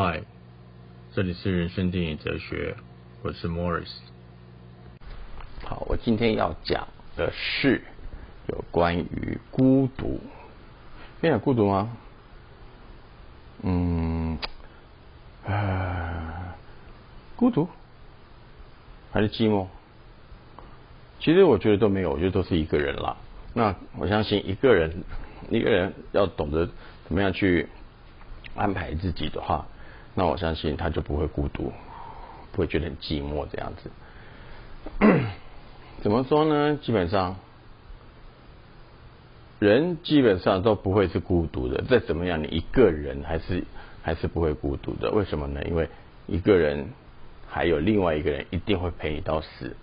[0.00, 0.22] 嗨，
[1.12, 2.76] 这里是人生电影哲学，
[3.20, 3.90] 我是 Morris。
[5.64, 6.86] 好，我今天要讲
[7.16, 7.82] 的是
[8.46, 10.20] 有关于孤独。
[11.20, 11.96] 你有孤独吗？
[13.64, 14.38] 嗯，
[15.44, 16.54] 啊，
[17.34, 17.68] 孤独
[19.10, 19.66] 还是寂寞？
[21.18, 23.16] 其实我觉得都没有，我觉得都是一个人啦。
[23.52, 25.02] 那我相信一个人，
[25.50, 26.68] 一个人要懂得
[27.08, 27.68] 怎么样去
[28.54, 29.66] 安排自己的话，
[30.18, 31.72] 那我相信他就不会孤独，
[32.50, 33.88] 不会觉得很寂寞这样子。
[36.02, 36.76] 怎么说呢？
[36.82, 37.36] 基本上，
[39.60, 41.84] 人基本上都不会是孤独的。
[41.88, 43.62] 再怎么样，你一个人还是
[44.02, 45.12] 还是不会孤独的。
[45.12, 45.62] 为什么呢？
[45.68, 45.88] 因为
[46.26, 46.88] 一个人
[47.48, 49.76] 还有另外一个人一定会陪你到死。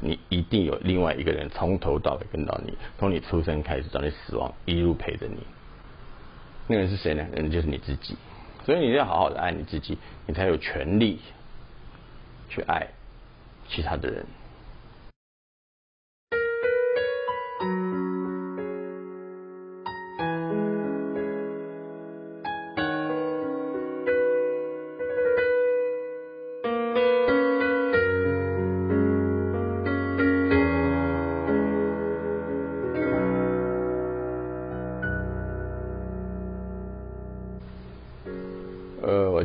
[0.00, 5.38] 你一定有另外一个人从头到尾跟到你，从你出生开始到你死亡，一路陪着你。
[6.66, 7.24] 那个人是谁呢？
[7.32, 8.16] 人就是你自己。
[8.66, 11.20] 所以你要好好的爱你自己，你才有权利
[12.48, 12.88] 去爱
[13.68, 14.26] 其他的人。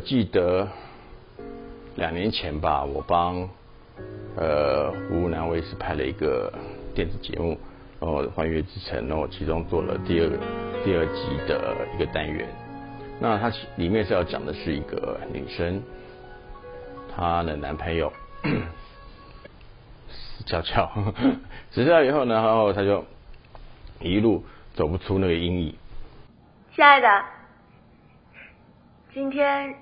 [0.01, 0.67] 记得
[1.95, 3.47] 两年前吧，我帮
[4.35, 6.51] 呃湖南卫视拍了一个
[6.95, 7.57] 电子节目，
[7.99, 10.29] 然后《幻乐之城》，然后其中做了第二
[10.83, 12.47] 第二集的一个单元。
[13.19, 15.81] 那它里面是要讲的是一个女生，
[17.15, 18.11] 她的男朋友
[20.09, 20.91] 死翘翘，
[21.71, 23.05] 死翘以后呢，然后她就
[23.99, 25.75] 一路走不出那个阴影。
[26.73, 27.07] 亲爱的。
[29.13, 29.75] 今天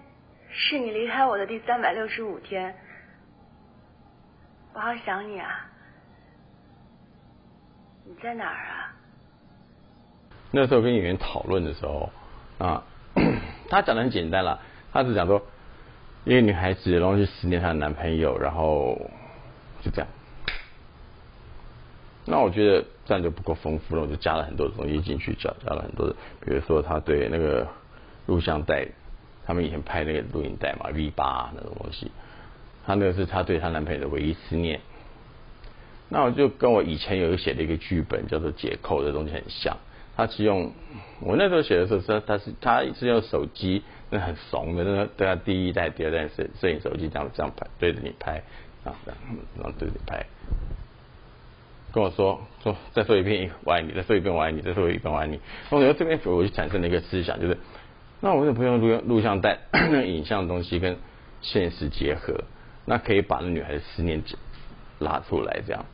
[0.52, 2.76] 是你离开我的第三百六十五天，
[4.74, 5.66] 我好想你啊！
[8.06, 8.94] 你在哪儿啊？
[10.52, 12.10] 那时候跟演员讨论的时候
[12.58, 12.84] 啊，
[13.70, 14.60] 他讲的很简单了，
[14.92, 15.42] 他只讲说，
[16.26, 19.00] 一个女孩子然后去思念她的男朋友，然后
[19.82, 20.08] 就这样。
[22.26, 27.68] 那我觉得这样就不够丰富了，我就加了很多东西进去，加加了很多的，比如说他对那个
[28.26, 28.88] 录像带。
[29.50, 32.12] 他们以前拍那个录影带嘛，V 八那种东西，
[32.86, 34.80] 她那个是她对她男朋友的唯一思念。
[36.08, 39.76] 那我就跟我以前有写的一个剧本叫做解扣的东西很像，
[40.16, 40.72] 他是用
[41.20, 48.44] 我那时候写的时候是他是他是用手机，那很怂的，那对他第一代、第二代摄摄影手机这样这样拍，对着你拍
[48.84, 49.18] 啊，这样
[49.58, 50.24] 然后对着你拍，
[51.92, 55.40] 跟我说说再说一遍我爱你，再说一遍我爱你，再说一遍我爱你。
[55.72, 57.58] 然后这边我就产生了一个思想，就是。
[58.22, 59.60] 那我为什么不用录录像带
[60.06, 60.98] 影像的东西跟
[61.42, 62.44] 现实结合？
[62.84, 64.22] 那可以把那女孩的思念
[65.00, 65.86] 拉出来，这样。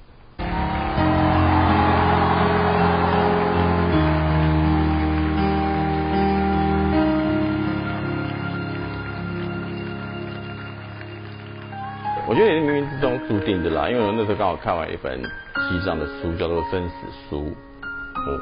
[12.27, 16.95] 我觉得也是冥冥之中注定的啦，因为我那时候刚好看完一本西藏的书，叫做《生死
[17.29, 18.41] 书》，哦，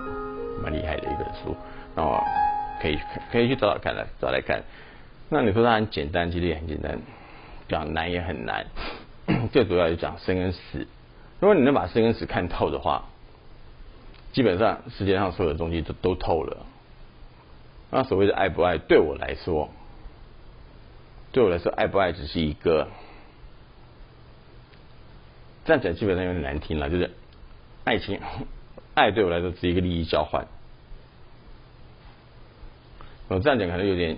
[0.64, 1.54] 蛮厉害的一本书，
[1.94, 2.24] 然后。
[2.84, 3.00] 可以
[3.32, 4.64] 可以去找找看来找来看。
[5.30, 6.98] 那你说它很简单，其实也很简单；
[7.70, 8.66] 讲难也很难。
[9.54, 10.86] 最主要就讲生跟死。
[11.40, 13.06] 如果你能把生跟死看透的话，
[14.34, 16.66] 基本上世界上所有的东西都都透了。
[17.90, 19.70] 那所谓的爱不爱，对我来说，
[21.32, 22.90] 对我来说，爱不爱只是一个，
[25.64, 27.12] 这样讲基本上有点难听了，就是
[27.86, 28.20] 爱情，
[28.94, 30.48] 爱对我来说是一个利益交换。
[33.30, 34.18] 我这样讲可能有点，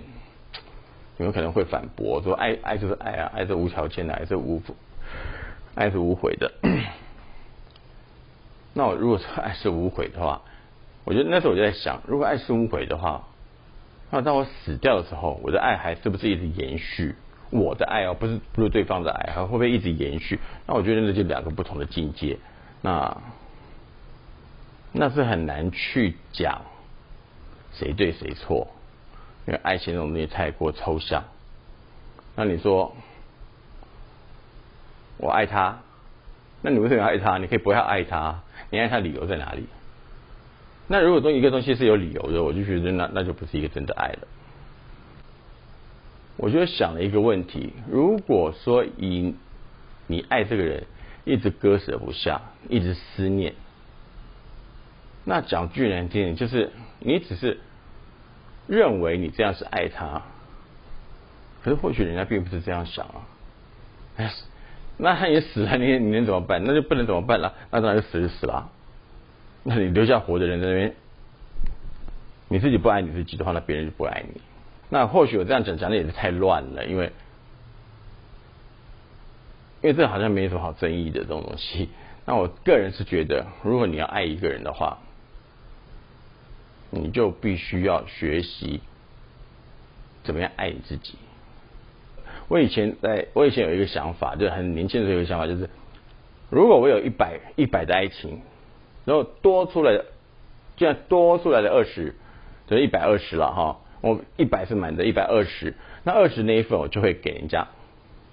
[1.16, 4.60] 你们可能会反驳说爱爱就是爱啊，爱是无条件的，爱是无
[5.74, 6.52] 爱是无悔的。
[8.74, 10.42] 那我如果说爱是无悔的话，
[11.04, 13.26] 我觉得那时候我就在想，如果爱是无悔的话，
[14.10, 17.14] 那当我死掉的时候，我的爱还是不是一直延续？
[17.50, 20.38] 我的爱哦，不是不是对方的爱，还会不会一直延续？
[20.66, 22.36] 那我觉得那就两个不同的境界，
[22.82, 23.16] 那
[24.92, 26.60] 那是很难去讲
[27.72, 28.68] 谁对谁错。
[29.46, 31.22] 因为爱情这种东西太过抽象，
[32.34, 32.96] 那你说
[35.18, 35.78] 我爱他，
[36.62, 37.38] 那你为什么要爱他？
[37.38, 39.66] 你可以不要爱他，你爱他理由在哪里？
[40.88, 44.26] 那如果说一个东西是有理由的，我就觉得那那就不是一个真的爱了。
[46.36, 49.32] 我就想了一个问题：如果说以
[50.08, 50.86] 你爱这个人
[51.24, 53.54] 一直割舍不下，一直思念，
[55.24, 57.60] 那讲句难听点，就是你只是。
[58.66, 60.22] 认为你这样是爱他，
[61.62, 63.26] 可是或许人家并不是这样想啊。
[64.16, 64.32] 哎，
[64.96, 66.62] 那他也死了，你你能怎么办？
[66.64, 67.54] 那就不能怎么办了？
[67.70, 68.70] 那当然死就死了。
[69.62, 70.94] 那你留下活的人在那边，
[72.48, 74.40] 你自己不爱你自己的话，那别人就不爱你。
[74.88, 77.12] 那或许我这样讲讲的也是太乱了，因为
[79.82, 81.90] 因为这好像没什么好争议的这种东西。
[82.24, 84.98] 那我个人是觉得，如果你要爱一个人的话，
[86.90, 88.80] 你就必须要学习
[90.24, 91.14] 怎么样爱你自己。
[92.48, 95.68] 我以前在，我以前有一个想法，就是很年轻的时候有个想法，就是
[96.48, 98.40] 如果我有一百一百的爱情，
[99.04, 100.04] 然后多出来的，
[100.76, 102.14] 这样多出来的二十，
[102.68, 103.80] 就是一百二十了哈。
[104.00, 105.74] 我一百是满的，一百二十，
[106.04, 107.66] 那二十那一份我就会给人家，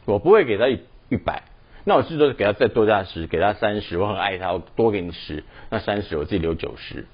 [0.05, 0.79] 我不会给他一
[1.09, 1.43] 一百，
[1.83, 7.07] 那我最多给他再多加十，给他三十，我很爱他，我多给你十，那三十我自己留九十。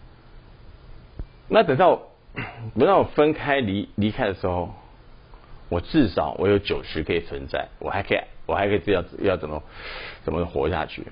[1.50, 2.01] 那等到
[2.78, 4.74] 等到我分开离离开的时候。
[5.72, 9.62] 我至少我有九十可以存在，我还可以，我还可以知道要怎么
[10.24, 11.04] 怎么活下去。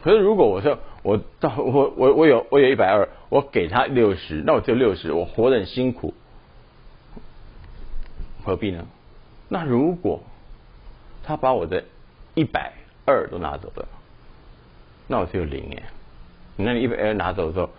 [0.00, 6.14] 可是如果我说我到我我我有我有一百二，我给他六十，那我就六十，我活得很辛苦，
[8.44, 8.86] 何必呢？
[9.48, 10.22] 那如果
[11.24, 11.82] 他把我的
[12.34, 12.74] 一百
[13.04, 13.88] 二都拿走了，
[15.08, 15.82] 那我只有零耶。
[16.58, 17.70] 那你一百二拿走的时候，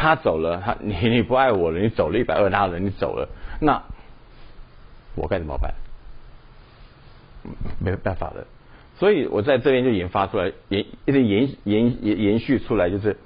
[0.00, 3.28] 他走了，他 你你不爱我了，你走了一百二拿了，你走了，
[3.60, 3.82] 那。
[5.16, 5.74] 我该怎么办？
[7.80, 8.46] 没办法的，
[8.98, 13.16] 所以我在这边就研发出来，延一直延延延延续出来，就是，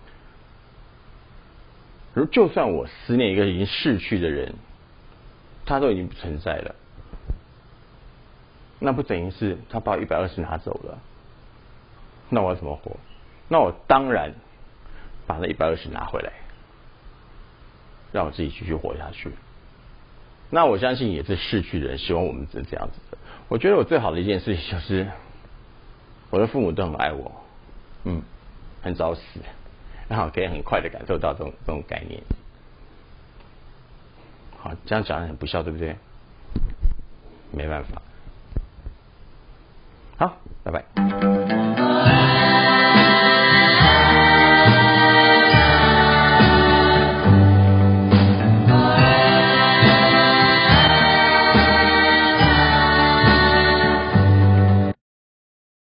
[2.14, 4.54] 如就算我思念一个已经逝去的人，
[5.66, 6.74] 他都已经不存在了，
[8.78, 10.98] 那不等于是他把一百二十拿走了？
[12.30, 12.96] 那我怎么活？
[13.48, 14.32] 那我当然
[15.26, 16.32] 把那一百二十拿回来，
[18.12, 19.32] 让我自己继续活下去。
[20.50, 23.18] 那我相信也是逝去的人希望我们是这样子的。
[23.48, 25.08] 我觉得我最好的一件事情就是，
[26.30, 27.32] 我的父母都很爱我，
[28.04, 28.22] 嗯，
[28.82, 29.22] 很早死，
[30.08, 32.22] 然后可以很快的感受到这种这种概念。
[34.58, 35.96] 好，这样讲很不孝，对不对？
[37.50, 38.02] 没办法。
[40.18, 41.31] 好，拜拜。